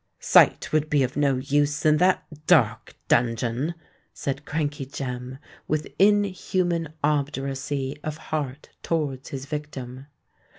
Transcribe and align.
"Sight 0.19 0.73
would 0.73 0.89
be 0.89 1.03
of 1.03 1.15
no 1.15 1.35
use 1.35 1.85
in 1.85 1.97
that 1.97 2.23
dark 2.47 2.95
dungeon," 3.07 3.75
said 4.15 4.45
Crankey 4.45 4.83
Jem, 4.87 5.37
with 5.67 5.93
inhuman 5.99 6.91
obduracy 7.03 7.99
of 8.03 8.17
heart 8.17 8.69
towards 8.81 9.29
his 9.29 9.45
victim. 9.45 10.07